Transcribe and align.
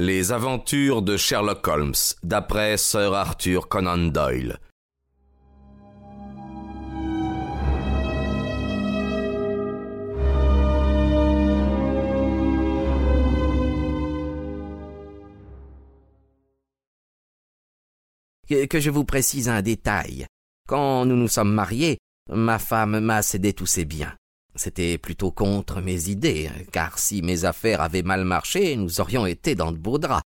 Les 0.00 0.32
aventures 0.32 1.02
de 1.02 1.16
Sherlock 1.16 1.68
Holmes, 1.68 1.94
d'après 2.24 2.76
Sir 2.76 3.14
Arthur 3.14 3.68
Conan 3.68 4.08
Doyle. 4.08 4.58
Que, 18.48 18.80
je 18.80 18.90
vous 18.90 19.04
précise 19.04 19.48
un 19.48 19.62
détail. 19.62 20.26
Quand 20.66 21.04
nous 21.04 21.14
nous 21.14 21.28
sommes 21.28 21.54
mariés, 21.54 21.98
ma 22.28 22.58
femme 22.58 22.98
m'a 22.98 23.22
cédé 23.22 23.52
tous 23.52 23.66
ses 23.66 23.84
biens. 23.84 24.16
C'était 24.56 24.98
plutôt 24.98 25.32
contre 25.32 25.80
mes 25.80 26.08
idées, 26.08 26.50
car 26.70 26.98
si 26.98 27.22
mes 27.22 27.44
affaires 27.44 27.80
avaient 27.80 28.02
mal 28.02 28.24
marché, 28.24 28.76
nous 28.76 29.00
aurions 29.00 29.26
été 29.26 29.54
dans 29.54 29.72
de 29.72 29.78
beaux 29.78 29.98
draps. 29.98 30.22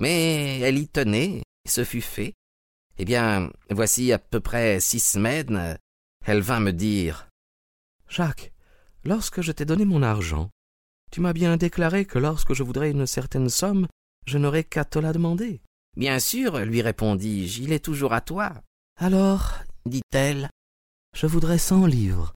Mais 0.00 0.60
elle 0.60 0.78
y 0.78 0.88
tenait, 0.88 1.42
et 1.64 1.68
ce 1.68 1.84
fut 1.84 2.02
fait. 2.02 2.34
Eh 2.98 3.04
bien, 3.04 3.50
voici 3.70 4.12
à 4.12 4.18
peu 4.18 4.40
près 4.40 4.78
six 4.80 5.00
semaines, 5.00 5.78
elle 6.24 6.40
vint 6.40 6.60
me 6.60 6.72
dire 6.72 7.28
Jacques, 8.08 8.52
lorsque 9.04 9.40
je 9.40 9.52
t'ai 9.52 9.64
donné 9.64 9.86
mon 9.86 10.02
argent, 10.02 10.50
tu 11.10 11.20
m'as 11.20 11.32
bien 11.32 11.56
déclaré 11.56 12.04
que 12.04 12.18
lorsque 12.18 12.52
je 12.52 12.62
voudrais 12.62 12.90
une 12.90 13.06
certaine 13.06 13.48
somme, 13.48 13.86
je 14.26 14.38
n'aurais 14.38 14.64
qu'à 14.64 14.84
te 14.84 14.98
la 14.98 15.12
demander. 15.12 15.62
Bien 15.96 16.18
sûr, 16.18 16.58
lui 16.60 16.82
répondis-je, 16.82 17.62
il 17.62 17.72
est 17.72 17.84
toujours 17.84 18.12
à 18.12 18.20
toi. 18.20 18.52
Alors, 18.98 19.58
dit-elle, 19.86 20.48
je 21.14 21.26
voudrais 21.26 21.58
cent 21.58 21.86
livres. 21.86 22.32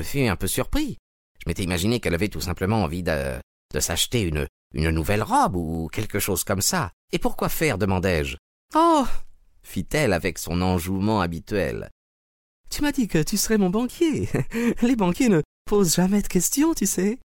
Je 0.00 0.04
fus 0.06 0.26
un 0.28 0.36
peu 0.36 0.46
surpris. 0.46 0.96
Je 1.40 1.44
m'étais 1.46 1.62
imaginé 1.62 2.00
qu'elle 2.00 2.14
avait 2.14 2.30
tout 2.30 2.40
simplement 2.40 2.82
envie 2.82 3.02
de, 3.02 3.38
s'acheter 3.78 4.22
une, 4.22 4.46
une 4.72 4.88
nouvelle 4.88 5.22
robe 5.22 5.56
ou 5.56 5.90
quelque 5.92 6.18
chose 6.18 6.42
comme 6.42 6.62
ça. 6.62 6.90
Et 7.12 7.18
pourquoi 7.18 7.50
faire? 7.50 7.76
demandai-je. 7.76 8.38
Oh 8.74 9.04
fit-elle 9.62 10.14
avec 10.14 10.38
son 10.38 10.62
enjouement 10.62 11.20
habituel. 11.20 11.90
Tu 12.70 12.80
m'as 12.80 12.92
dit 12.92 13.08
que 13.08 13.22
tu 13.22 13.36
serais 13.36 13.58
mon 13.58 13.68
banquier. 13.68 14.26
Les 14.80 14.96
banquiers 14.96 15.28
ne 15.28 15.42
posent 15.66 15.96
jamais 15.96 16.22
de 16.22 16.28
questions, 16.28 16.72
tu 16.72 16.86
sais. 16.86 17.18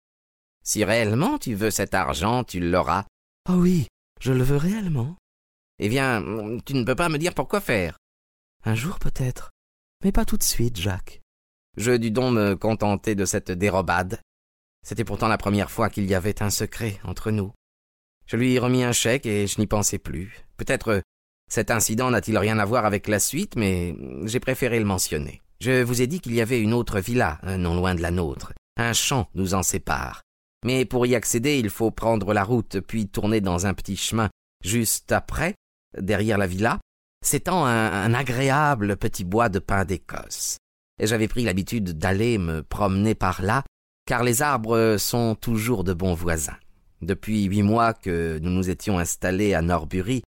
Si 0.64 0.82
réellement 0.82 1.36
tu 1.36 1.52
veux 1.52 1.70
cet 1.70 1.92
argent, 1.92 2.42
tu 2.42 2.58
l'auras. 2.58 3.04
Oh 3.50 3.56
oui, 3.56 3.86
je 4.18 4.32
le 4.32 4.44
veux 4.44 4.56
réellement. 4.56 5.14
Eh 5.78 5.90
bien, 5.90 6.22
tu 6.64 6.72
ne 6.72 6.84
peux 6.84 6.96
pas 6.96 7.10
me 7.10 7.18
dire 7.18 7.34
pourquoi 7.34 7.60
faire. 7.60 7.98
Un 8.64 8.74
jour 8.74 8.98
peut-être, 8.98 9.50
mais 10.02 10.10
pas 10.10 10.24
tout 10.24 10.38
de 10.38 10.42
suite, 10.42 10.80
Jacques. 10.80 11.21
Je 11.78 11.92
dus 11.92 12.10
donc 12.10 12.34
me 12.34 12.54
contenter 12.54 13.14
de 13.14 13.24
cette 13.24 13.50
dérobade. 13.50 14.20
C'était 14.86 15.04
pourtant 15.04 15.28
la 15.28 15.38
première 15.38 15.70
fois 15.70 15.88
qu'il 15.88 16.04
y 16.04 16.14
avait 16.14 16.42
un 16.42 16.50
secret 16.50 16.98
entre 17.04 17.30
nous. 17.30 17.52
Je 18.26 18.36
lui 18.36 18.58
remis 18.58 18.84
un 18.84 18.92
chèque 18.92 19.26
et 19.26 19.46
je 19.46 19.58
n'y 19.58 19.66
pensais 19.66 19.98
plus. 19.98 20.44
Peut-être 20.58 21.02
cet 21.50 21.70
incident 21.70 22.10
n'a-t-il 22.10 22.36
rien 22.36 22.58
à 22.58 22.64
voir 22.64 22.84
avec 22.84 23.08
la 23.08 23.18
suite, 23.18 23.56
mais 23.56 23.96
j'ai 24.24 24.40
préféré 24.40 24.78
le 24.78 24.84
mentionner. 24.84 25.40
Je 25.60 25.82
vous 25.82 26.02
ai 26.02 26.06
dit 26.06 26.20
qu'il 26.20 26.34
y 26.34 26.40
avait 26.40 26.60
une 26.60 26.74
autre 26.74 27.00
villa, 27.00 27.40
non 27.42 27.74
loin 27.74 27.94
de 27.94 28.02
la 28.02 28.10
nôtre. 28.10 28.52
Un 28.76 28.92
champ 28.92 29.28
nous 29.34 29.54
en 29.54 29.62
sépare. 29.62 30.22
Mais 30.64 30.84
pour 30.84 31.06
y 31.06 31.14
accéder, 31.14 31.58
il 31.58 31.70
faut 31.70 31.90
prendre 31.90 32.32
la 32.34 32.44
route, 32.44 32.80
puis 32.80 33.08
tourner 33.08 33.40
dans 33.40 33.66
un 33.66 33.74
petit 33.74 33.96
chemin. 33.96 34.28
Juste 34.64 35.12
après, 35.12 35.54
derrière 35.98 36.38
la 36.38 36.46
villa, 36.46 36.78
s'étend 37.24 37.64
un, 37.64 37.92
un 37.92 38.14
agréable 38.14 38.96
petit 38.96 39.24
bois 39.24 39.48
de 39.48 39.58
pin 39.58 39.84
d'Écosse 39.84 40.58
et 41.02 41.06
j'avais 41.08 41.26
pris 41.26 41.42
l'habitude 41.42 41.98
d'aller 41.98 42.38
me 42.38 42.62
promener 42.62 43.16
par 43.16 43.42
là, 43.42 43.64
car 44.06 44.22
les 44.22 44.40
arbres 44.40 44.96
sont 44.98 45.34
toujours 45.34 45.82
de 45.82 45.92
bons 45.92 46.14
voisins. 46.14 46.56
Depuis 47.00 47.42
huit 47.42 47.64
mois 47.64 47.92
que 47.92 48.38
nous 48.40 48.50
nous 48.50 48.70
étions 48.70 49.00
installés 49.00 49.52
à 49.52 49.62
Norbury, 49.62 50.22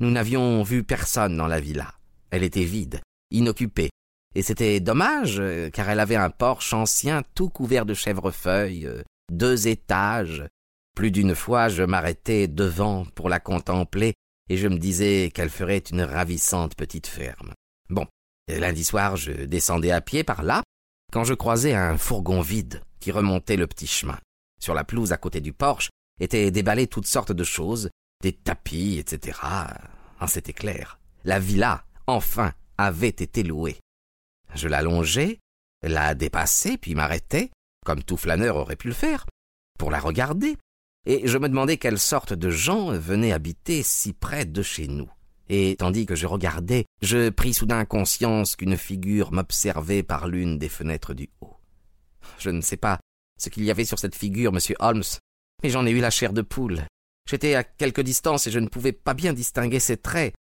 nous 0.00 0.10
n'avions 0.10 0.62
vu 0.62 0.84
personne 0.84 1.34
dans 1.34 1.46
la 1.46 1.60
villa. 1.60 1.94
Elle 2.30 2.42
était 2.42 2.64
vide, 2.64 3.00
inoccupée, 3.30 3.88
et 4.34 4.42
c'était 4.42 4.80
dommage, 4.80 5.42
car 5.72 5.88
elle 5.88 6.00
avait 6.00 6.16
un 6.16 6.28
porche 6.28 6.74
ancien 6.74 7.22
tout 7.34 7.48
couvert 7.48 7.86
de 7.86 7.94
chèvrefeuilles, 7.94 8.86
deux 9.32 9.66
étages. 9.66 10.46
Plus 10.94 11.10
d'une 11.10 11.34
fois 11.34 11.70
je 11.70 11.84
m'arrêtais 11.84 12.48
devant 12.48 13.06
pour 13.14 13.30
la 13.30 13.40
contempler, 13.40 14.12
et 14.50 14.58
je 14.58 14.68
me 14.68 14.76
disais 14.76 15.30
qu'elle 15.32 15.48
ferait 15.48 15.78
une 15.78 16.02
ravissante 16.02 16.74
petite 16.74 17.06
ferme. 17.06 17.54
Bon, 17.88 18.06
Lundi 18.48 18.82
soir, 18.82 19.16
je 19.16 19.32
descendais 19.32 19.90
à 19.90 20.00
pied 20.00 20.24
par 20.24 20.42
là, 20.42 20.62
quand 21.12 21.24
je 21.24 21.34
croisais 21.34 21.74
un 21.74 21.98
fourgon 21.98 22.40
vide 22.40 22.82
qui 22.98 23.12
remontait 23.12 23.56
le 23.56 23.66
petit 23.66 23.86
chemin. 23.86 24.18
Sur 24.60 24.74
la 24.74 24.84
pelouse 24.84 25.12
à 25.12 25.18
côté 25.18 25.40
du 25.40 25.52
porche 25.52 25.90
étaient 26.20 26.50
déballées 26.50 26.86
toutes 26.86 27.06
sortes 27.06 27.32
de 27.32 27.44
choses, 27.44 27.90
des 28.22 28.32
tapis, 28.32 28.98
etc. 28.98 29.38
Ah, 29.42 30.26
c'était 30.26 30.52
clair. 30.52 30.98
La 31.24 31.38
villa, 31.38 31.84
enfin, 32.06 32.52
avait 32.78 33.08
été 33.08 33.42
louée. 33.42 33.78
Je 34.54 34.66
la 34.66 34.82
longeais, 34.82 35.38
la 35.82 36.14
dépassais, 36.14 36.78
puis 36.78 36.94
m'arrêtais, 36.94 37.50
comme 37.84 38.02
tout 38.02 38.16
flâneur 38.16 38.56
aurait 38.56 38.76
pu 38.76 38.88
le 38.88 38.94
faire, 38.94 39.26
pour 39.78 39.90
la 39.90 40.00
regarder, 40.00 40.56
et 41.06 41.28
je 41.28 41.38
me 41.38 41.48
demandais 41.48 41.76
quelle 41.76 41.98
sorte 41.98 42.32
de 42.32 42.50
gens 42.50 42.90
venaient 42.92 43.32
habiter 43.32 43.82
si 43.82 44.12
près 44.12 44.44
de 44.44 44.62
chez 44.62 44.88
nous 44.88 45.10
et 45.48 45.76
tandis 45.78 46.06
que 46.06 46.14
je 46.14 46.26
regardais, 46.26 46.84
je 47.02 47.30
pris 47.30 47.54
soudain 47.54 47.84
conscience 47.84 48.56
qu'une 48.56 48.76
figure 48.76 49.32
m'observait 49.32 50.02
par 50.02 50.28
l'une 50.28 50.58
des 50.58 50.68
fenêtres 50.68 51.14
du 51.14 51.30
haut. 51.40 51.56
Je 52.38 52.50
ne 52.50 52.60
sais 52.60 52.76
pas 52.76 53.00
ce 53.38 53.48
qu'il 53.48 53.64
y 53.64 53.70
avait 53.70 53.84
sur 53.84 53.98
cette 53.98 54.14
figure, 54.14 54.52
monsieur 54.52 54.76
Holmes, 54.78 55.04
mais 55.62 55.70
j'en 55.70 55.86
ai 55.86 55.90
eu 55.90 56.00
la 56.00 56.10
chair 56.10 56.32
de 56.32 56.42
poule. 56.42 56.84
J'étais 57.28 57.54
à 57.54 57.64
quelque 57.64 58.00
distance 58.00 58.46
et 58.46 58.50
je 58.50 58.58
ne 58.58 58.68
pouvais 58.68 58.92
pas 58.92 59.14
bien 59.14 59.32
distinguer 59.32 59.80
ses 59.80 59.96
traits. 59.96 60.34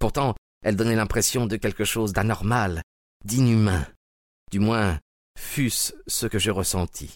Pourtant, 0.00 0.34
elle 0.64 0.76
donnait 0.76 0.96
l'impression 0.96 1.46
de 1.46 1.56
quelque 1.56 1.84
chose 1.84 2.12
d'anormal, 2.12 2.82
d'inhumain. 3.24 3.86
Du 4.50 4.58
moins, 4.58 4.98
fût-ce 5.38 5.94
ce 6.06 6.26
que 6.26 6.38
je 6.38 6.50
ressentis. 6.50 7.14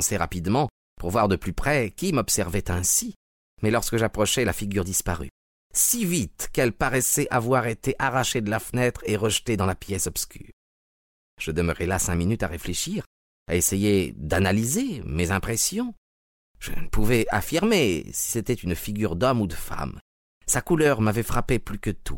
Rapidement 0.00 0.68
pour 0.98 1.10
voir 1.10 1.28
de 1.28 1.36
plus 1.36 1.52
près 1.52 1.90
qui 1.90 2.12
m'observait 2.12 2.70
ainsi, 2.70 3.14
mais 3.62 3.70
lorsque 3.70 3.96
j'approchai, 3.96 4.44
la 4.44 4.52
figure 4.52 4.84
disparut, 4.84 5.30
si 5.72 6.04
vite 6.04 6.50
qu'elle 6.52 6.72
paraissait 6.72 7.28
avoir 7.30 7.66
été 7.66 7.94
arrachée 7.98 8.40
de 8.40 8.50
la 8.50 8.60
fenêtre 8.60 9.02
et 9.06 9.16
rejetée 9.16 9.56
dans 9.56 9.66
la 9.66 9.74
pièce 9.74 10.06
obscure. 10.06 10.50
Je 11.40 11.50
demeurai 11.50 11.86
là 11.86 11.98
cinq 11.98 12.16
minutes 12.16 12.42
à 12.42 12.48
réfléchir, 12.48 13.04
à 13.48 13.56
essayer 13.56 14.12
d'analyser 14.16 15.02
mes 15.04 15.30
impressions. 15.30 15.94
Je 16.58 16.72
ne 16.72 16.88
pouvais 16.88 17.26
affirmer 17.30 18.04
si 18.12 18.32
c'était 18.32 18.54
une 18.54 18.74
figure 18.74 19.16
d'homme 19.16 19.40
ou 19.40 19.46
de 19.46 19.54
femme. 19.54 20.00
Sa 20.46 20.60
couleur 20.60 21.00
m'avait 21.00 21.22
frappé 21.22 21.58
plus 21.58 21.78
que 21.78 21.90
tout. 21.90 22.16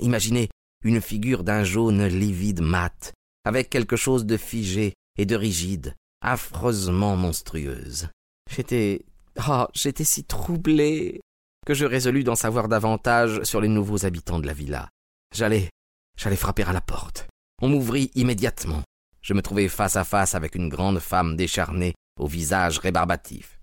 Imaginez 0.00 0.48
une 0.84 1.00
figure 1.00 1.44
d'un 1.44 1.64
jaune 1.64 2.06
livide 2.06 2.60
mat, 2.60 3.12
avec 3.44 3.70
quelque 3.70 3.96
chose 3.96 4.26
de 4.26 4.36
figé 4.36 4.94
et 5.18 5.26
de 5.26 5.36
rigide, 5.36 5.94
affreusement 6.24 7.16
monstrueuse. 7.16 8.08
J'étais. 8.50 9.04
Oh, 9.48 9.66
j'étais 9.74 10.04
si 10.04 10.24
troublé 10.24 11.20
que 11.66 11.74
je 11.74 11.84
résolus 11.84 12.24
d'en 12.24 12.34
savoir 12.34 12.68
davantage 12.68 13.42
sur 13.42 13.60
les 13.60 13.68
nouveaux 13.68 14.04
habitants 14.04 14.38
de 14.38 14.46
la 14.46 14.52
villa. 14.52 14.88
J'allais. 15.34 15.70
j'allais 16.18 16.36
frapper 16.36 16.64
à 16.64 16.72
la 16.72 16.80
porte. 16.80 17.26
On 17.62 17.68
m'ouvrit 17.68 18.10
immédiatement. 18.14 18.82
Je 19.22 19.34
me 19.34 19.42
trouvai 19.42 19.68
face 19.68 19.96
à 19.96 20.04
face 20.04 20.34
avec 20.34 20.54
une 20.54 20.68
grande 20.68 20.98
femme 20.98 21.36
décharnée, 21.36 21.94
au 22.20 22.26
visage 22.26 22.78
rébarbatif. 22.78 23.58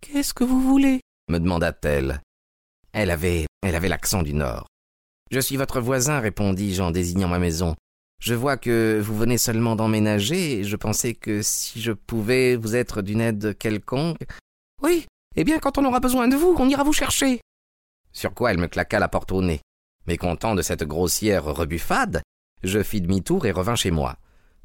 Qu'est-ce 0.00 0.34
que 0.34 0.44
vous 0.44 0.60
voulez? 0.60 1.00
me 1.28 1.38
demanda-t-elle. 1.38 2.20
Elle 2.92 3.10
avait. 3.10 3.46
elle 3.62 3.76
avait 3.76 3.88
l'accent 3.88 4.22
du 4.22 4.34
Nord. 4.34 4.66
Je 5.30 5.38
suis 5.38 5.56
votre 5.56 5.80
voisin, 5.80 6.18
répondis-je 6.18 6.82
en 6.82 6.90
désignant 6.90 7.28
ma 7.28 7.38
maison. 7.38 7.76
Je 8.20 8.34
vois 8.34 8.58
que 8.58 9.00
vous 9.02 9.16
venez 9.16 9.38
seulement 9.38 9.76
d'emménager, 9.76 10.58
et 10.58 10.64
je 10.64 10.76
pensais 10.76 11.14
que 11.14 11.40
si 11.40 11.80
je 11.80 11.92
pouvais 11.92 12.54
vous 12.54 12.76
être 12.76 13.00
d'une 13.00 13.22
aide 13.22 13.56
quelconque. 13.56 14.18
Oui, 14.82 15.06
eh 15.36 15.44
bien, 15.44 15.58
quand 15.58 15.78
on 15.78 15.84
aura 15.86 16.00
besoin 16.00 16.28
de 16.28 16.36
vous, 16.36 16.54
on 16.58 16.68
ira 16.68 16.84
vous 16.84 16.92
chercher. 16.92 17.40
Sur 18.12 18.34
quoi 18.34 18.52
elle 18.52 18.58
me 18.58 18.66
claqua 18.66 18.98
la 18.98 19.08
porte 19.08 19.32
au 19.32 19.40
nez. 19.40 19.60
Mécontent 20.06 20.54
de 20.54 20.60
cette 20.60 20.84
grossière 20.84 21.44
rebuffade, 21.44 22.20
je 22.62 22.82
fis 22.82 23.00
demi-tour 23.00 23.46
et 23.46 23.52
revins 23.52 23.74
chez 23.74 23.90
moi. 23.90 24.16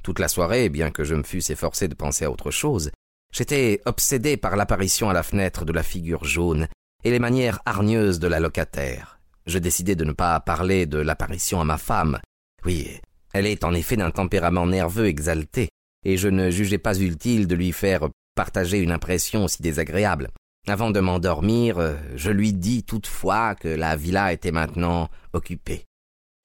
Toute 0.04 0.19
la 0.19 0.28
soirée, 0.28 0.68
bien 0.68 0.92
que 0.92 1.06
je 1.06 1.16
me 1.16 1.24
fusse 1.24 1.50
efforcé 1.50 1.88
de 1.88 1.96
penser 1.96 2.25
à 2.25 2.31
autre 2.31 2.51
chose, 2.51 2.92
j'étais 3.34 3.81
obsédé 3.86 4.36
par 4.36 4.58
l'apparition 4.58 5.10
à 5.10 5.13
la 5.13 5.24
fenêtre 5.24 5.63
de 5.63 5.72
la 5.72 5.84
figure 5.84 6.25
jaune 6.25 6.68
et 7.04 7.12
les 7.12 7.19
manières 7.19 7.62
hargneuses 7.66 8.19
de 8.19 8.28
la 8.28 8.40
locataire. 8.40 9.19
Je 9.46 9.60
décidai 9.60 9.96
de 9.96 10.04
ne 10.04 10.12
pas 10.12 10.40
parler 10.42 10.88
de 10.88 10.98
l'apparition 10.98 11.62
à 11.62 11.63
ma 11.63 11.78
femme. 11.78 12.19
Oui, 12.66 13.00
elle 13.36 13.48
est 13.48 13.66
en 13.66 13.74
effet 13.74 13.98
d'un 13.98 14.12
tempérament 14.12 14.66
nerveux 14.66 15.08
exalté, 15.08 15.68
et 16.06 16.16
je 16.16 16.30
ne 16.30 16.50
jugeais 16.50 16.78
pas 16.78 16.98
utile 16.98 17.48
de 17.48 17.56
lui 17.56 17.74
faire 17.74 18.08
partager 18.34 18.78
une 18.78 18.94
impression 18.94 19.44
aussi 19.44 19.62
désagréable. 19.62 20.30
Avant 20.68 20.90
de 20.90 21.02
m'endormir, 21.02 21.98
je 22.16 22.32
lui 22.32 22.54
dis 22.54 22.84
toutefois 22.84 23.56
que 23.56 23.68
la 23.68 23.98
villa 23.98 24.32
était 24.32 24.54
maintenant 24.54 25.10
occupée. 25.34 25.84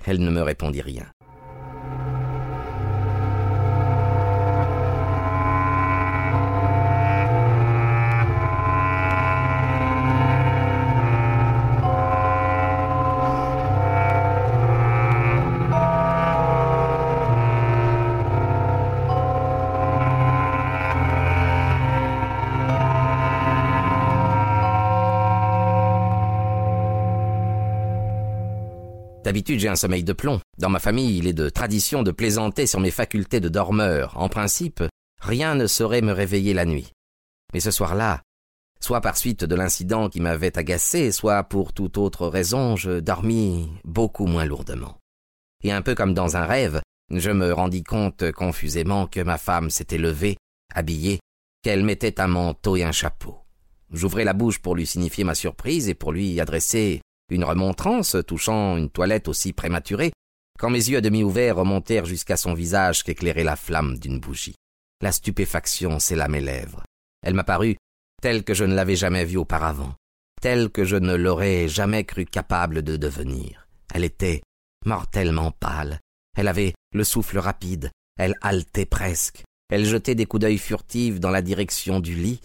Elle 0.04 0.18
ne 0.18 0.32
me 0.32 0.42
répondit 0.42 0.80
rien. 0.80 1.06
D'habitude, 29.30 29.60
j'ai 29.60 29.68
un 29.68 29.76
sommeil 29.76 30.02
de 30.02 30.12
plomb. 30.12 30.40
Dans 30.58 30.70
ma 30.70 30.80
famille, 30.80 31.18
il 31.18 31.28
est 31.28 31.32
de 31.32 31.48
tradition 31.48 32.02
de 32.02 32.10
plaisanter 32.10 32.66
sur 32.66 32.80
mes 32.80 32.90
facultés 32.90 33.38
de 33.38 33.48
dormeur. 33.48 34.18
En 34.18 34.28
principe, 34.28 34.82
rien 35.20 35.54
ne 35.54 35.68
saurait 35.68 36.02
me 36.02 36.10
réveiller 36.10 36.52
la 36.52 36.64
nuit. 36.64 36.90
Mais 37.54 37.60
ce 37.60 37.70
soir-là, 37.70 38.22
soit 38.80 39.00
par 39.00 39.16
suite 39.16 39.44
de 39.44 39.54
l'incident 39.54 40.08
qui 40.08 40.18
m'avait 40.18 40.58
agacé, 40.58 41.12
soit 41.12 41.44
pour 41.44 41.72
toute 41.72 41.96
autre 41.96 42.26
raison, 42.26 42.74
je 42.74 42.98
dormis 42.98 43.70
beaucoup 43.84 44.26
moins 44.26 44.44
lourdement. 44.44 44.98
Et 45.62 45.70
un 45.70 45.82
peu 45.82 45.94
comme 45.94 46.12
dans 46.12 46.36
un 46.36 46.44
rêve, 46.44 46.80
je 47.12 47.30
me 47.30 47.52
rendis 47.52 47.84
compte 47.84 48.32
confusément 48.32 49.06
que 49.06 49.20
ma 49.20 49.38
femme 49.38 49.70
s'était 49.70 49.96
levée, 49.96 50.38
habillée, 50.74 51.20
qu'elle 51.62 51.84
mettait 51.84 52.20
un 52.20 52.26
manteau 52.26 52.74
et 52.74 52.82
un 52.82 52.90
chapeau. 52.90 53.38
J'ouvrais 53.92 54.24
la 54.24 54.32
bouche 54.32 54.58
pour 54.58 54.74
lui 54.74 54.86
signifier 54.86 55.22
ma 55.22 55.36
surprise 55.36 55.88
et 55.88 55.94
pour 55.94 56.10
lui 56.10 56.40
adresser 56.40 57.00
une 57.30 57.44
remontrance 57.44 58.16
touchant 58.26 58.76
une 58.76 58.90
toilette 58.90 59.28
aussi 59.28 59.52
prématurée, 59.52 60.12
quand 60.58 60.70
mes 60.70 60.88
yeux 60.90 60.98
à 60.98 61.00
demi 61.00 61.22
ouverts 61.22 61.56
remontèrent 61.56 62.04
jusqu'à 62.04 62.36
son 62.36 62.54
visage 62.54 63.02
qu'éclairait 63.02 63.44
la 63.44 63.56
flamme 63.56 63.98
d'une 63.98 64.20
bougie. 64.20 64.56
La 65.00 65.12
stupéfaction 65.12 65.98
scella 65.98 66.28
mes 66.28 66.40
lèvres. 66.40 66.82
Elle 67.22 67.34
m'apparut 67.34 67.76
telle 68.20 68.44
que 68.44 68.54
je 68.54 68.64
ne 68.64 68.74
l'avais 68.74 68.96
jamais 68.96 69.24
vue 69.24 69.38
auparavant, 69.38 69.94
telle 70.40 70.70
que 70.70 70.84
je 70.84 70.96
ne 70.96 71.14
l'aurais 71.14 71.68
jamais 71.68 72.04
cru 72.04 72.26
capable 72.26 72.82
de 72.82 72.96
devenir. 72.96 73.66
Elle 73.94 74.04
était 74.04 74.42
mortellement 74.84 75.50
pâle, 75.52 75.98
elle 76.36 76.48
avait 76.48 76.74
le 76.92 77.04
souffle 77.04 77.38
rapide, 77.38 77.90
elle 78.18 78.34
haletait 78.42 78.86
presque, 78.86 79.42
elle 79.70 79.86
jetait 79.86 80.14
des 80.14 80.26
coups 80.26 80.42
d'œil 80.42 80.58
furtifs 80.58 81.20
dans 81.20 81.30
la 81.30 81.42
direction 81.42 82.00
du 82.00 82.14
lit, 82.14 82.40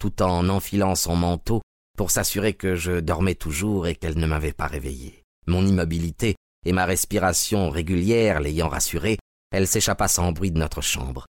tout 0.00 0.22
en 0.22 0.48
enfilant 0.48 0.94
son 0.94 1.14
manteau 1.14 1.60
pour 2.00 2.10
s'assurer 2.10 2.54
que 2.54 2.76
je 2.76 2.98
dormais 2.98 3.34
toujours 3.34 3.86
et 3.86 3.94
qu'elle 3.94 4.16
ne 4.16 4.26
m'avait 4.26 4.54
pas 4.54 4.66
réveillé. 4.66 5.22
Mon 5.46 5.66
immobilité 5.66 6.34
et 6.64 6.72
ma 6.72 6.86
respiration 6.86 7.68
régulière 7.68 8.40
l'ayant 8.40 8.70
rassurée, 8.70 9.18
elle 9.50 9.68
s'échappa 9.68 10.08
sans 10.08 10.32
bruit 10.32 10.50
de 10.50 10.58
notre 10.58 10.80
chambre. 10.80 11.26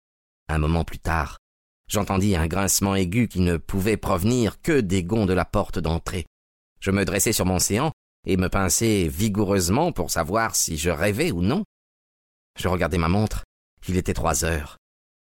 Un 0.49 0.57
moment 0.57 0.83
plus 0.83 0.99
tard, 0.99 1.37
j'entendis 1.89 2.35
un 2.35 2.47
grincement 2.47 2.95
aigu 2.95 3.29
qui 3.29 3.39
ne 3.39 3.55
pouvait 3.55 3.95
provenir 3.95 4.61
que 4.61 4.81
des 4.81 5.05
gonds 5.05 5.25
de 5.25 5.31
la 5.31 5.45
porte 5.45 5.79
d'entrée. 5.79 6.25
Je 6.81 6.91
me 6.91 7.05
dressai 7.05 7.31
sur 7.31 7.45
mon 7.45 7.59
séant 7.59 7.93
et 8.25 8.35
me 8.35 8.49
pinçai 8.49 9.07
vigoureusement 9.07 9.93
pour 9.93 10.11
savoir 10.11 10.53
si 10.53 10.77
je 10.77 10.89
rêvais 10.89 11.31
ou 11.31 11.41
non. 11.41 11.63
Je 12.59 12.67
regardai 12.67 12.97
ma 12.97 13.07
montre. 13.07 13.45
Il 13.87 13.95
était 13.95 14.13
trois 14.13 14.43
heures. 14.43 14.75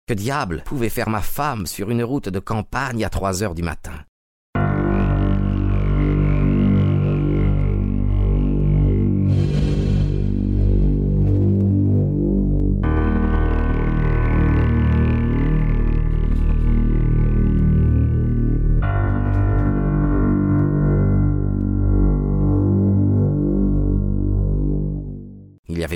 Que 0.07 0.13
diable 0.13 0.61
pouvait 0.67 0.89
faire 0.89 1.09
ma 1.09 1.23
femme 1.23 1.65
sur 1.65 1.89
une 1.89 2.03
route 2.03 2.29
de 2.29 2.39
campagne 2.39 3.03
à 3.03 3.09
trois 3.09 3.41
heures 3.41 3.55
du 3.55 3.63
matin? 3.63 4.05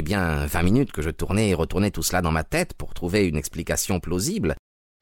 Bien 0.06 0.46
vingt 0.46 0.64
minutes 0.64 0.94
que 0.94 1.02
je 1.02 1.10
tournais 1.10 1.50
et 1.50 1.54
retournais 1.54 1.92
tout 1.92 2.04
cela 2.04 2.22
dans 2.22 2.32
ma 2.32 2.46
tête 2.46 2.74
pour 2.76 2.94
trouver 2.94 3.28
une 3.28 3.36
explication 3.36 4.00
plausible, 4.00 4.56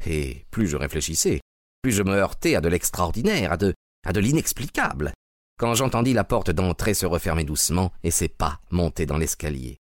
et 0.08 0.48
plus 0.50 0.68
je 0.68 0.78
réfléchissais, 0.78 1.42
plus 1.84 1.92
je 1.92 2.02
me 2.02 2.16
heurtais 2.16 2.56
à 2.56 2.62
de 2.62 2.70
l'extraordinaire, 2.70 3.52
à 3.52 3.58
de, 3.58 3.76
à 4.08 4.14
de 4.14 4.20
l'inexplicable, 4.20 5.12
quand 5.60 5.76
j'entendis 5.76 6.14
la 6.14 6.24
porte 6.24 6.50
d'entrée 6.50 6.96
se 6.96 7.06
refermer 7.06 7.44
doucement 7.44 7.92
et 8.02 8.10
ses 8.10 8.30
pas 8.30 8.60
monter 8.72 9.06
dans 9.06 9.18
l'escalier. 9.18 9.78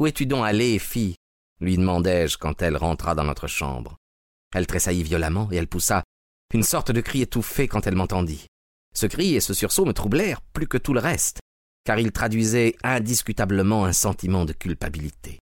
Où 0.00 0.06
es-tu 0.06 0.26
donc 0.26 0.44
allée, 0.44 0.80
fille? 0.80 1.14
lui 1.60 1.76
demandai-je 1.76 2.38
quand 2.38 2.62
elle 2.62 2.76
rentra 2.76 3.14
dans 3.14 3.24
notre 3.24 3.48
chambre. 3.48 3.96
Elle 4.54 4.66
tressaillit 4.66 5.02
violemment 5.02 5.48
et 5.52 5.56
elle 5.56 5.66
poussa 5.66 6.02
une 6.54 6.62
sorte 6.62 6.92
de 6.92 7.00
cri 7.00 7.20
étouffé 7.22 7.68
quand 7.68 7.86
elle 7.86 7.96
m'entendit. 7.96 8.46
Ce 8.94 9.06
cri 9.06 9.34
et 9.34 9.40
ce 9.40 9.54
sursaut 9.54 9.84
me 9.84 9.92
troublèrent 9.92 10.40
plus 10.40 10.68
que 10.68 10.78
tout 10.78 10.94
le 10.94 11.00
reste 11.00 11.40
car 11.88 11.98
il 11.98 12.12
traduisait 12.12 12.76
indiscutablement 12.84 13.86
un 13.86 13.94
sentiment 13.94 14.44
de 14.44 14.52
culpabilité. 14.52 15.38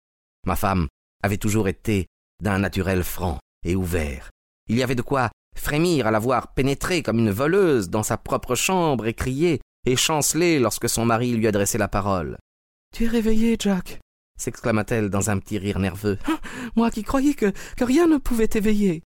Ma 0.48 0.56
femme 0.56 0.88
avait 1.22 1.38
toujours 1.38 1.68
été 1.68 2.08
d'un 2.42 2.58
naturel 2.58 3.04
franc 3.04 3.38
et 3.64 3.76
ouvert. 3.76 4.32
Il 4.68 4.76
y 4.76 4.82
avait 4.82 4.96
de 4.96 5.04
quoi 5.04 5.30
frémir 5.56 6.08
à 6.08 6.12
la 6.12 6.18
voir 6.18 6.56
pénétrer 6.56 7.04
comme 7.04 7.20
une 7.20 7.30
voleuse 7.30 7.92
dans 7.92 8.02
sa 8.02 8.18
propre 8.18 8.56
chambre 8.56 9.06
et 9.06 9.14
crier 9.14 9.62
et 9.86 9.96
chanceler 9.96 10.58
lorsque 10.58 10.90
son 10.90 11.06
mari 11.06 11.34
lui 11.34 11.46
adressait 11.46 11.78
la 11.78 11.88
parole. 11.88 12.40
Tu 12.92 13.04
es 13.04 13.08
réveillé, 13.08 13.56
Jack 13.60 14.00
s'exclama-t-elle 14.36 15.12
dans 15.12 15.30
un 15.30 15.38
petit 15.38 15.60
rire 15.60 15.78
nerveux. 15.78 16.18
Ah, 16.26 16.40
moi 16.76 16.90
qui 16.90 17.04
croyais 17.04 17.36
que, 17.36 17.54
que 17.78 17.84
rien 17.84 18.08
ne 18.08 18.18
pouvait 18.18 18.48
t'éveiller. 18.48 19.04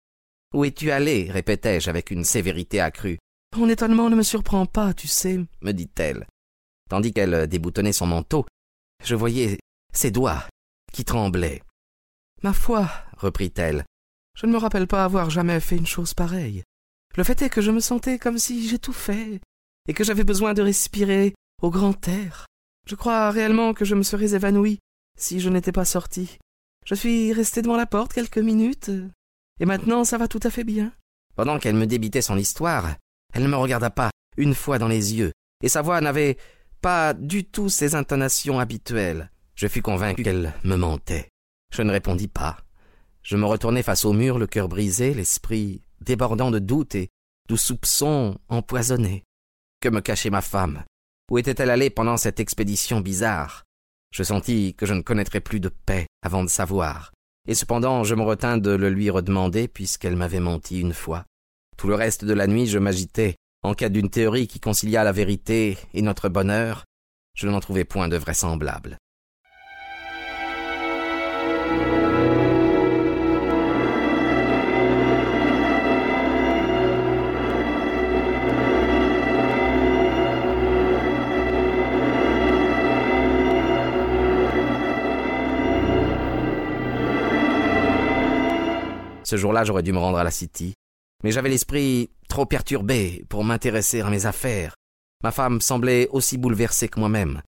Où 0.54 0.66
es-tu 0.66 0.92
allé? 0.92 1.32
répétai-je 1.32 1.90
avec 1.90 2.12
une 2.12 2.25
sévérité 2.25 2.80
accrue. 2.80 3.18
Mon 3.58 3.70
étonnement 3.70 4.12
ne 4.12 4.16
me 4.16 4.22
surprend 4.22 4.68
pas, 4.68 4.94
tu 4.94 5.08
sais, 5.08 5.40
me 5.63 5.72
dit-elle, 5.72 6.28
tandis 6.94 7.12
qu'elle 7.12 7.48
déboutonnait 7.48 7.92
son 7.92 8.06
manteau. 8.06 8.46
Je 9.04 9.16
voyais 9.16 9.58
ses 9.94 10.12
doigts 10.12 10.48
qui 10.92 11.04
tremblaient. 11.04 11.64
Ma 12.44 12.54
foi, 12.54 12.88
reprit-elle, 13.18 13.84
je 14.38 14.46
ne 14.46 14.52
me 14.52 14.60
rappelle 14.60 14.86
pas 14.86 15.04
avoir 15.04 15.32
jamais 15.32 15.60
fait 15.60 15.76
une 15.76 15.88
chose 15.88 16.14
pareille. 16.14 16.62
Le 17.18 17.24
fait 17.24 17.42
est 17.42 17.50
que 17.50 17.62
je 17.62 17.72
me 17.72 17.80
sentais 17.80 18.20
comme 18.20 18.38
si 18.38 18.70
j'étouffais, 18.70 19.42
et 19.88 19.94
que 19.96 20.04
j'avais 20.04 20.24
besoin 20.24 20.54
de 20.54 20.62
respirer 20.62 21.34
au 21.64 21.72
grand 21.72 22.08
air. 22.08 22.46
Je 22.88 22.94
crois 22.94 23.32
réellement 23.32 23.74
que 23.74 23.86
je 23.86 23.96
me 23.96 24.04
serais 24.04 24.36
évanoui 24.36 24.78
si 25.18 25.40
je 25.40 25.50
n'étais 25.50 25.72
pas 25.72 25.86
sorti. 25.86 26.38
Je 26.86 26.94
suis 26.94 27.34
resté 27.34 27.64
devant 27.64 27.76
la 27.76 27.88
porte 27.88 28.14
quelques 28.14 28.38
minutes, 28.38 28.92
et 29.60 29.66
maintenant 29.66 30.04
ça 30.04 30.20
va 30.20 30.28
tout 30.28 30.42
à 30.44 30.52
fait 30.52 30.64
bien. 30.64 30.94
Pendant 31.36 31.58
qu'elle 31.58 31.76
me 31.76 31.88
débitait 31.88 32.22
son 32.22 32.38
histoire, 32.38 32.98
elle 33.34 33.42
ne 33.42 33.48
me 33.48 33.58
regarda 33.58 33.90
pas 33.90 34.12
une 34.38 34.54
fois 34.54 34.78
dans 34.78 34.88
les 34.88 35.16
yeux, 35.16 35.32
et 35.64 35.70
sa 35.70 35.82
voix 35.82 36.00
n'avait 36.02 36.38
pas 36.84 37.13
du 37.13 37.46
tout 37.46 37.70
ses 37.70 37.96
intonations 37.96 38.60
habituelles. 38.60 39.32
Je 39.56 39.68
fus 39.68 39.82
convaincu 39.82 40.22
qu'elle 40.22 40.54
me 40.66 40.75
mentait. 40.75 41.30
Je 41.74 41.82
ne 41.82 41.92
répondis 41.92 42.28
pas. 42.28 42.58
Je 43.22 43.38
me 43.38 43.46
retournai 43.46 43.84
face 43.84 44.04
au 44.04 44.12
mur, 44.12 44.38
le 44.38 44.48
cœur 44.48 44.68
brisé, 44.68 45.13
l'esprit 45.13 45.82
débordant 46.02 46.52
de 46.52 46.60
doutes 46.60 46.96
et 46.96 47.08
de 47.48 47.56
soupçons 47.56 48.38
empoisonnés. 48.50 49.24
Que 49.80 49.88
me 49.88 50.02
cachait 50.02 50.30
ma 50.30 50.42
femme? 50.42 50.84
Où 51.32 51.38
était-elle 51.38 51.70
allée 51.70 51.90
pendant 51.90 52.18
cette 52.18 52.42
expédition 52.42 53.00
bizarre? 53.00 53.63
Je 54.12 54.24
sentis 54.24 54.75
que 54.75 54.86
je 54.86 54.94
ne 54.94 55.02
connaîtrais 55.02 55.40
plus 55.40 55.62
de 55.62 55.70
paix 55.70 56.08
avant 56.22 56.44
de 56.44 56.50
savoir, 56.50 57.13
et 57.48 57.56
cependant 57.56 58.04
je 58.04 58.13
me 58.13 58.24
retins 58.24 58.58
de 58.58 58.72
le 58.72 58.90
lui 58.90 59.10
redemander 59.10 59.70
puisqu'elle 59.70 60.18
m'avait 60.18 60.42
menti 60.42 60.82
une 60.82 60.94
fois. 60.94 61.24
Tout 61.78 61.88
le 61.88 61.96
reste 61.96 62.25
de 62.25 62.34
la 62.34 62.48
nuit 62.48 62.68
je 62.68 62.78
m'agitais, 62.78 63.36
en 63.65 63.75
quête 63.75 63.93
d'une 63.93 64.10
théorie 64.10 64.48
qui 64.48 64.60
concilia 64.60 65.05
la 65.05 65.13
vérité 65.13 65.77
et 65.93 66.01
notre 66.01 66.27
bonheur, 66.27 66.84
je 67.34 67.48
n'en 67.48 67.62
trouvais 67.62 67.86
point 67.86 68.10
de 68.10 68.17
vraisemblable. 68.17 68.98
Ce 89.24 89.38
jour-là, 89.38 89.63
j'aurais 89.63 89.84
dû 89.84 89.93
me 89.93 90.00
rendre 90.00 90.17
à 90.17 90.25
la 90.25 90.32
City, 90.32 90.74
mais 91.24 91.32
j'avais 91.32 91.50
l'esprit 91.50 92.12
trop 92.27 92.46
perturbé 92.46 93.25
pour 93.30 93.44
m'intéresser 93.44 94.01
à 94.01 94.10
mes 94.10 94.25
affaires. 94.25 94.75
Ma 95.24 95.32
femme 95.32 95.62
semblait 95.62 96.08
aussi 96.10 96.38
bouleversée 96.38 96.89
que 96.89 97.00
moi-même. 97.00 97.42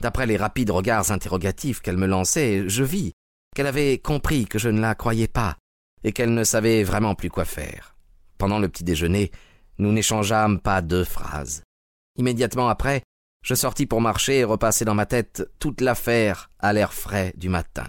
D'après 0.00 0.26
les 0.26 0.36
rapides 0.36 0.70
regards 0.70 1.10
interrogatifs 1.10 1.80
qu'elle 1.80 1.96
me 1.96 2.06
lançait, 2.06 2.68
je 2.68 2.84
vis 2.84 3.12
qu'elle 3.54 3.66
avait 3.66 3.98
compris 3.98 4.46
que 4.46 4.58
je 4.58 4.68
ne 4.68 4.80
la 4.80 4.94
croyais 4.94 5.28
pas 5.28 5.56
et 6.04 6.12
qu'elle 6.12 6.32
ne 6.32 6.44
savait 6.44 6.84
vraiment 6.84 7.14
plus 7.14 7.30
quoi 7.30 7.44
faire. 7.44 7.96
Pendant 8.38 8.58
le 8.58 8.68
petit 8.68 8.84
déjeuner, 8.84 9.30
nous 9.78 9.92
n'échangeâmes 9.92 10.60
pas 10.60 10.80
deux 10.80 11.04
phrases. 11.04 11.62
Immédiatement 12.16 12.68
après, 12.68 13.02
je 13.42 13.54
sortis 13.54 13.86
pour 13.86 14.00
marcher 14.00 14.38
et 14.38 14.44
repasser 14.44 14.84
dans 14.84 14.94
ma 14.94 15.06
tête 15.06 15.48
toute 15.58 15.80
l'affaire 15.80 16.50
à 16.58 16.72
l'air 16.72 16.92
frais 16.92 17.32
du 17.36 17.48
matin. 17.48 17.86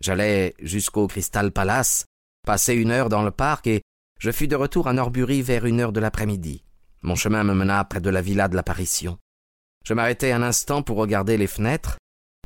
J'allais 0.00 0.54
jusqu'au 0.60 1.06
Crystal 1.06 1.52
Palace, 1.52 2.06
passer 2.46 2.74
une 2.74 2.90
heure 2.90 3.08
dans 3.08 3.22
le 3.22 3.30
parc 3.30 3.66
et 3.66 3.82
je 4.20 4.30
fus 4.30 4.48
de 4.48 4.54
retour 4.54 4.86
à 4.86 4.92
Norbury 4.92 5.40
vers 5.40 5.64
une 5.64 5.80
heure 5.80 5.92
de 5.92 6.00
l'après-midi. 6.00 6.62
Mon 7.02 7.16
chemin 7.16 7.42
me 7.42 7.54
mena 7.54 7.82
près 7.84 8.02
de 8.02 8.10
la 8.10 8.20
villa 8.20 8.48
de 8.48 8.54
l'apparition. 8.54 9.18
Je 9.84 9.94
m'arrêtai 9.94 10.30
un 10.32 10.42
instant 10.42 10.82
pour 10.82 10.98
regarder 10.98 11.38
les 11.38 11.46
fenêtres, 11.46 11.96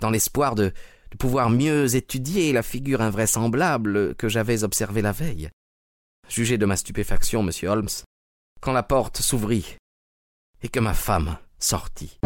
dans 0.00 0.10
l'espoir 0.10 0.54
de, 0.54 0.72
pouvoir 1.18 1.50
mieux 1.50 1.94
étudier 1.94 2.52
la 2.52 2.62
figure 2.62 3.00
invraisemblable 3.00 4.14
que 4.14 4.28
j'avais 4.28 4.64
observée 4.64 5.02
la 5.02 5.12
veille. 5.12 5.48
Jugez 6.28 6.58
de 6.58 6.66
ma 6.66 6.76
stupéfaction, 6.76 7.42
monsieur 7.42 7.68
Holmes, 7.68 7.88
quand 8.60 8.72
la 8.72 8.82
porte 8.82 9.20
s'ouvrit 9.20 9.76
et 10.62 10.68
que 10.68 10.80
ma 10.80 10.94
femme 10.94 11.38
sortit. 11.58 12.18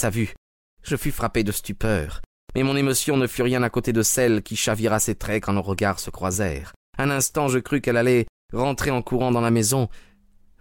Sa 0.00 0.10
vue, 0.10 0.34
je 0.82 0.96
fus 0.96 1.12
frappé 1.12 1.44
de 1.44 1.52
stupeur, 1.52 2.22
mais 2.54 2.62
mon 2.62 2.74
émotion 2.74 3.18
ne 3.18 3.26
fut 3.26 3.42
rien 3.42 3.62
à 3.62 3.68
côté 3.68 3.92
de 3.92 4.02
celle 4.02 4.42
qui 4.42 4.56
chavira 4.56 4.98
ses 4.98 5.14
traits 5.14 5.44
quand 5.44 5.52
nos 5.52 5.62
regards 5.62 6.00
se 6.00 6.08
croisèrent. 6.08 6.72
Un 6.98 7.10
instant 7.10 7.48
je 7.48 7.58
crus 7.58 7.82
qu'elle 7.82 7.98
allait 7.98 8.26
rentrer 8.52 8.90
en 8.90 9.02
courant 9.02 9.30
dans 9.30 9.42
la 9.42 9.50
maison, 9.50 9.88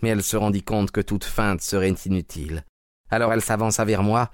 mais 0.01 0.09
elle 0.09 0.23
se 0.23 0.35
rendit 0.35 0.61
compte 0.61 0.91
que 0.91 0.99
toute 0.99 1.23
feinte 1.23 1.61
serait 1.61 1.95
inutile. 2.05 2.65
Alors 3.09 3.31
elle 3.31 3.41
s'avança 3.41 3.85
vers 3.85 4.03
moi. 4.03 4.29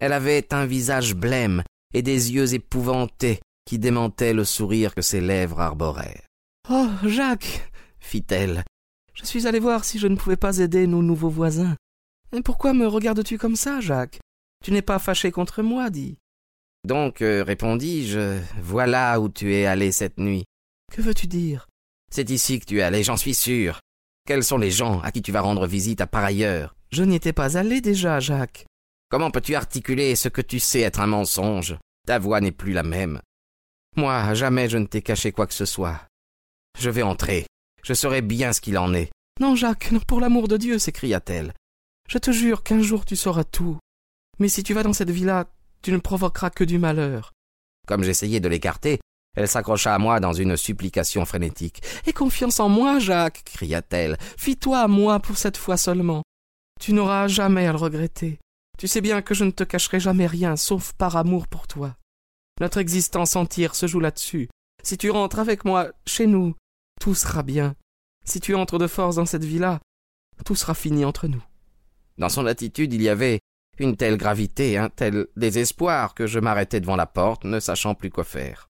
Elle 0.00 0.12
avait 0.12 0.52
un 0.52 0.66
visage 0.66 1.14
blême 1.14 1.62
et 1.94 2.02
des 2.02 2.32
yeux 2.32 2.54
épouvantés 2.54 3.40
qui 3.64 3.78
démentaient 3.78 4.34
le 4.34 4.44
sourire 4.44 4.94
que 4.94 5.02
ses 5.02 5.20
lèvres 5.20 5.60
arborèrent. 5.60 6.26
Oh, 6.68 6.88
Jacques, 7.04 7.70
fit-elle, 8.00 8.64
je 9.14 9.24
suis 9.24 9.46
allé 9.46 9.60
voir 9.60 9.84
si 9.84 10.00
je 10.00 10.08
ne 10.08 10.16
pouvais 10.16 10.36
pas 10.36 10.58
aider 10.58 10.86
nos 10.86 11.02
nouveaux 11.02 11.30
voisins. 11.30 11.76
Et 12.32 12.42
pourquoi 12.42 12.74
me 12.74 12.86
regardes-tu 12.86 13.38
comme 13.38 13.56
ça, 13.56 13.80
Jacques? 13.80 14.18
Tu 14.64 14.72
n'es 14.72 14.82
pas 14.82 14.98
fâché 14.98 15.30
contre 15.30 15.62
moi, 15.62 15.90
dis. 15.90 16.18
Donc, 16.84 17.22
euh, 17.22 17.42
répondis-je, 17.42 18.38
voilà 18.60 19.20
où 19.20 19.28
tu 19.28 19.54
es 19.54 19.66
allé 19.66 19.92
cette 19.92 20.18
nuit. 20.18 20.44
Que 20.92 21.02
veux-tu 21.02 21.26
dire? 21.26 21.68
C'est 22.10 22.30
ici 22.30 22.60
que 22.60 22.64
tu 22.64 22.78
es 22.78 22.82
allé, 22.82 23.02
j'en 23.02 23.16
suis 23.16 23.34
sûr. 23.34 23.80
Quels 24.26 24.44
sont 24.44 24.58
les 24.58 24.70
gens 24.70 25.00
à 25.00 25.10
qui 25.10 25.22
tu 25.22 25.32
vas 25.32 25.40
rendre 25.40 25.66
visite 25.66 26.00
à 26.00 26.06
par 26.06 26.24
ailleurs? 26.24 26.74
Je 26.90 27.02
n'y 27.02 27.16
étais 27.16 27.32
pas 27.32 27.56
allé 27.56 27.80
déjà, 27.80 28.20
Jacques. 28.20 28.66
Comment 29.10 29.30
peux-tu 29.30 29.54
articuler 29.54 30.16
ce 30.16 30.28
que 30.28 30.40
tu 30.42 30.60
sais 30.60 30.80
être 30.80 31.00
un 31.00 31.06
mensonge? 31.06 31.76
Ta 32.06 32.18
voix 32.18 32.40
n'est 32.40 32.52
plus 32.52 32.72
la 32.72 32.82
même. 32.82 33.20
Moi, 33.96 34.34
jamais 34.34 34.68
je 34.68 34.78
ne 34.78 34.86
t'ai 34.86 35.02
caché 35.02 35.32
quoi 35.32 35.46
que 35.46 35.54
ce 35.54 35.64
soit. 35.64 36.06
Je 36.78 36.90
vais 36.90 37.02
entrer. 37.02 37.46
Je 37.82 37.94
saurai 37.94 38.22
bien 38.22 38.52
ce 38.52 38.60
qu'il 38.60 38.78
en 38.78 38.94
est. 38.94 39.10
Non, 39.40 39.54
Jacques, 39.54 39.92
non, 39.92 40.00
pour 40.00 40.20
l'amour 40.20 40.48
de 40.48 40.56
Dieu, 40.56 40.78
s'écria-t-elle. 40.78 41.52
Je 42.08 42.18
te 42.18 42.30
jure 42.30 42.62
qu'un 42.62 42.80
jour 42.80 43.04
tu 43.04 43.16
sauras 43.16 43.44
tout. 43.44 43.78
Mais 44.38 44.48
si 44.48 44.62
tu 44.62 44.74
vas 44.74 44.82
dans 44.82 44.92
cette 44.92 45.10
villa, 45.10 45.46
tu 45.82 45.92
ne 45.92 45.98
provoqueras 45.98 46.50
que 46.50 46.64
du 46.64 46.78
malheur. 46.78 47.32
Comme 47.86 48.04
j'essayais 48.04 48.40
de 48.40 48.48
l'écarter, 48.48 49.00
elle 49.36 49.48
s'accrocha 49.48 49.94
à 49.94 49.98
moi 49.98 50.20
dans 50.20 50.32
une 50.32 50.56
supplication 50.56 51.24
frénétique. 51.24 51.82
Aie 52.06 52.12
confiance 52.12 52.60
en 52.60 52.68
moi, 52.68 52.98
Jacques, 52.98 53.42
cria-t-elle. 53.44 54.16
Fie-toi 54.36 54.80
à 54.80 54.88
moi 54.88 55.20
pour 55.20 55.38
cette 55.38 55.56
fois 55.56 55.76
seulement. 55.76 56.22
Tu 56.80 56.92
n'auras 56.92 57.28
jamais 57.28 57.66
à 57.66 57.72
le 57.72 57.78
regretter. 57.78 58.38
Tu 58.78 58.86
sais 58.88 59.00
bien 59.00 59.22
que 59.22 59.34
je 59.34 59.44
ne 59.44 59.50
te 59.50 59.64
cacherai 59.64 60.00
jamais 60.00 60.26
rien, 60.26 60.56
sauf 60.56 60.92
par 60.92 61.16
amour 61.16 61.48
pour 61.48 61.66
toi. 61.66 61.96
Notre 62.60 62.78
existence 62.78 63.36
entière 63.36 63.74
se 63.74 63.86
joue 63.86 64.00
là-dessus. 64.00 64.48
Si 64.82 64.96
tu 64.96 65.10
rentres 65.10 65.38
avec 65.38 65.64
moi 65.64 65.88
chez 66.06 66.26
nous, 66.26 66.54
tout 67.00 67.14
sera 67.14 67.42
bien. 67.42 67.74
Si 68.24 68.40
tu 68.40 68.54
entres 68.54 68.78
de 68.78 68.86
force 68.86 69.16
dans 69.16 69.26
cette 69.26 69.44
villa, 69.44 69.80
tout 70.44 70.54
sera 70.54 70.74
fini 70.74 71.04
entre 71.04 71.28
nous. 71.28 71.42
Dans 72.18 72.28
son 72.28 72.46
attitude, 72.46 72.92
il 72.92 73.02
y 73.02 73.08
avait 73.08 73.40
une 73.78 73.96
telle 73.96 74.16
gravité, 74.16 74.76
un 74.76 74.88
tel 74.88 75.26
désespoir 75.36 76.14
que 76.14 76.26
je 76.26 76.38
m'arrêtai 76.38 76.80
devant 76.80 76.96
la 76.96 77.06
porte, 77.06 77.44
ne 77.44 77.60
sachant 77.60 77.94
plus 77.94 78.10
quoi 78.10 78.24
faire. 78.24 78.68